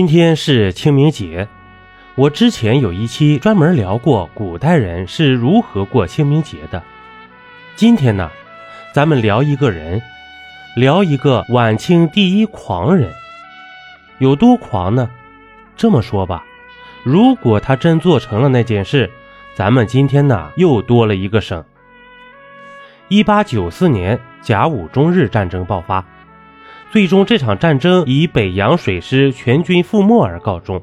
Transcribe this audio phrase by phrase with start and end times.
[0.00, 1.46] 今天是清明节，
[2.14, 6.82] 我之前有一期专门聊过古代人是如何过清明节的。
[7.76, 8.30] 今天呢，
[8.94, 10.00] 咱们聊一个人，
[10.74, 13.12] 聊一个晚清第一狂人，
[14.20, 15.10] 有多狂呢？
[15.76, 16.46] 这么说吧，
[17.04, 19.10] 如果他真做成了那件事，
[19.54, 21.62] 咱们今天呢又多了一个省。
[23.08, 26.02] 一八九四年，甲午中日战争爆发。
[26.90, 30.82] 最终，这场战争以北洋水师全军覆没而告终。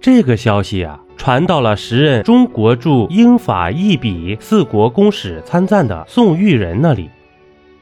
[0.00, 7.10] 这个消息啊，传到了时任中国驻英法意比四国公使参赞的宋玉仁那里。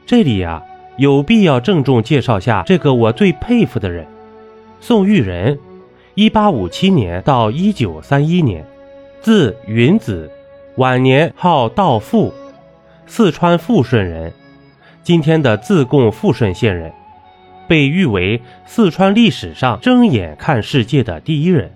[0.05, 0.61] 这里呀，
[0.97, 4.05] 有必要郑重介绍下这个我最佩服的人——
[4.81, 5.57] 宋玉仁。
[6.15, 8.65] 一八五七年到一九三一年，
[9.21, 10.29] 字云子，
[10.75, 12.33] 晚年号道富，
[13.05, 14.33] 四川富顺人。
[15.07, 16.91] 今天的自贡富顺县人，
[17.65, 21.71] 被誉为四川历史上睁眼看世界的第一人。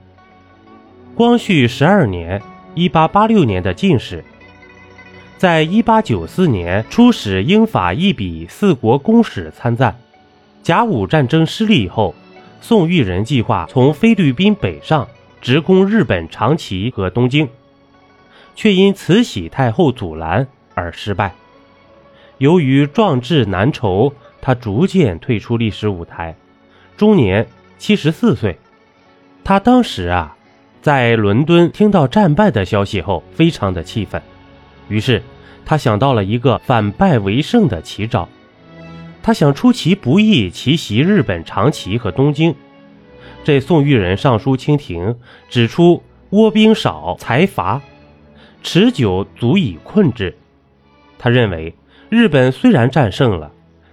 [1.16, 2.42] 光绪十二年
[2.76, 4.22] （一八八六年）的进士，
[5.38, 9.96] 在一八九四年出使英法意比四国公使参赞。
[10.62, 12.14] 甲午战争失利以后，
[12.60, 15.08] 宋玉仁计划从菲律宾北上，
[15.40, 17.48] 直攻日本长崎和东京，
[18.58, 21.32] 却因慈禧太后阻拦而失败。
[22.42, 24.12] 由于壮志难酬，
[24.42, 26.36] 他逐渐退出历史舞台，
[26.98, 27.48] 终年
[27.78, 28.58] 七十四岁。
[29.44, 30.36] 他当时啊，
[30.82, 34.20] 在伦敦听到战败的消息后，非常的气愤，
[34.90, 35.22] 于是
[35.64, 38.28] 他想到了一个反败为胜的奇招，
[39.22, 42.56] 他想出其不意奇袭日本长崎和东京。
[43.44, 45.16] 这宋玉人上书清廷，
[45.48, 47.80] 指出倭兵少，财乏，
[48.64, 50.36] 持久足以困之。
[51.20, 51.76] 他认为。
[52.12, 53.50] 日本虽然战胜了，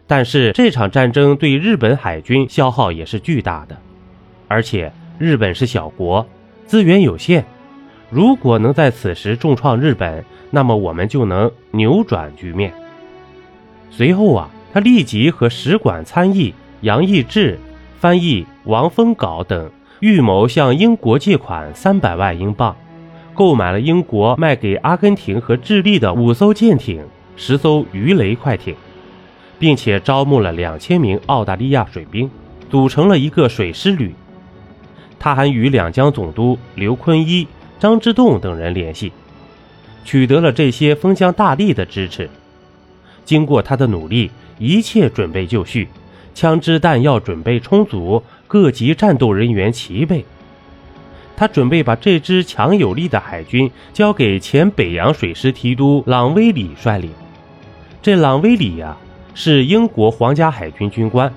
[0.08, 3.78] 但是这场战争对日本海军消耗也是巨大的，
[4.48, 6.27] 而且日本是小国，
[6.66, 7.44] 资源有限。
[8.10, 12.72] 如果能在此时重创日本，那么我们就能扭转局面。
[13.88, 17.56] 随后啊，他立即和使馆参议杨义志、
[18.00, 22.75] 翻译王丰镐等预谋向英国借款三百万英镑，
[23.32, 27.00] 购买了英国卖给阿根廷和智利的五艘舰艇。
[27.38, 28.75] 十艘鱼雷快艇，
[29.59, 32.28] 并且招募了两千名澳大利亚水兵，
[32.69, 34.12] 组成了一个水师旅。
[35.19, 37.47] 他还与两江总督刘坤一、
[37.78, 39.12] 张之洞等人联系，
[40.04, 42.28] 取得了这些封疆大吏的支持。
[43.25, 45.88] 经过他的努力，一切准备就绪，
[46.34, 50.25] 枪支弹药准备充足，各级战斗人员齐备。
[51.37, 57.12] 他准备把这支强有力的海军交给前北洋水师提督朗威里率领。
[58.00, 58.97] 这朗威里呀，
[59.34, 61.32] 是英国皇家海军军官，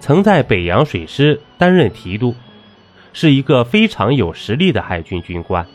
[0.00, 2.34] 曾在北洋水师担任提督，
[3.14, 5.66] 是一个非常有实力的海军军官。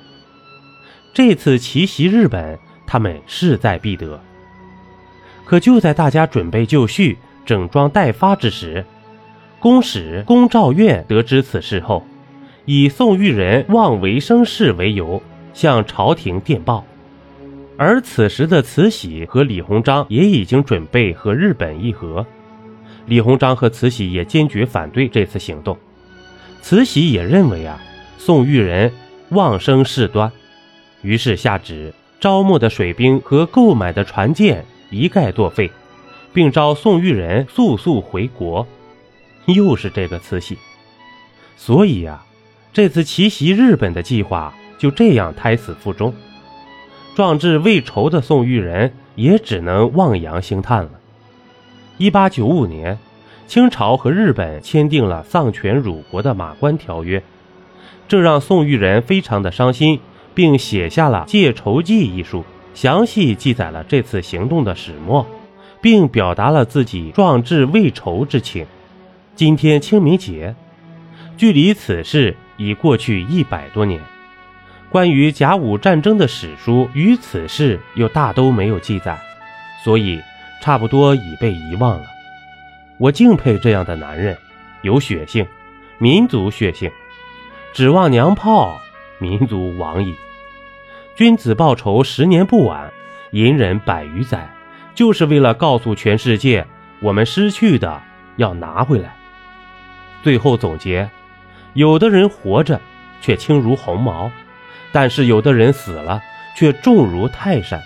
[1.13, 4.21] 这次奇袭日本，他们势在必得。
[5.45, 8.85] 可就在大家准备就绪、整装待发之时，
[9.59, 12.05] 公使龚兆院得知此事后，
[12.65, 15.23] 以宋玉人望维生事为由，
[15.55, 16.85] 向朝廷电报。
[17.81, 22.25] 而此时的慈禧和李鸿章也已经准备和日本议和，
[23.05, 25.77] 李鸿章和慈禧也坚决反对这次行动。
[26.61, 27.81] 慈禧也认为啊，
[28.17, 28.91] 宋玉人
[29.29, 30.29] 妄生事端，
[31.03, 35.71] 于是下旨招募的水兵和购买的船舰一概作废，
[36.33, 38.67] 并召宋玉人速速回国。
[39.45, 40.57] 又是这个慈禧，
[41.55, 42.25] 所以呀，
[42.73, 46.13] 这次奇袭日本的计划就这样胎死腹中。
[47.19, 50.91] 壮志未酬的宋玉人也只能望洋兴叹了。
[51.97, 52.97] 一八九五年，
[53.45, 57.19] 清朝和日本签订了丧权辱国的《马关条约》，
[58.07, 59.99] 这让宋玉人非常的伤心，
[60.33, 65.27] 并写下了《借仇记》一书，详细记载了这次行动的始末，
[65.81, 68.65] 并表达了自己壮志未酬之情。
[69.35, 70.55] 今天清明节，
[71.35, 73.99] 距离此事已过去一百多年。
[74.89, 79.19] 关于甲午战争的史书与此事又大都没有记载，
[79.83, 80.19] 所以
[80.61, 82.05] 差不多已被遗忘了。
[82.97, 84.35] 我敬佩这样的男人，
[84.81, 85.45] 有血性，
[85.99, 86.91] 民族血性。
[87.71, 88.81] 指望娘炮，
[89.19, 90.15] 民族亡矣。
[91.15, 92.89] 君子报仇，十年不晚；
[93.31, 94.49] 隐忍百余载，
[94.95, 96.65] 就是为了告诉全世界，
[96.99, 98.01] 我们失去的
[98.37, 99.15] 要拿回来。
[100.23, 101.09] 最后总结：
[101.73, 102.81] 有的人活着，
[103.21, 104.31] 却轻如鸿毛。
[104.91, 106.21] 但是有的人死了，
[106.55, 107.81] 却重如泰山。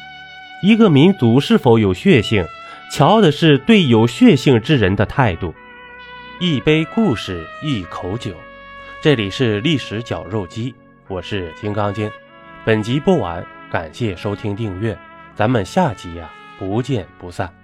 [0.62, 2.46] 一个民族是否有血性，
[2.92, 5.54] 瞧的是对有血性之人的态度。
[6.40, 8.36] 一杯故事，一口酒，
[9.02, 10.74] 这里是历史绞肉机，
[11.08, 12.10] 我是金刚经。
[12.66, 14.98] 本集播完，感谢收听订阅，
[15.36, 17.63] 咱们下集呀不见不散。